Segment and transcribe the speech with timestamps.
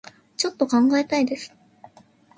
[0.35, 1.53] ちょっと考えたいです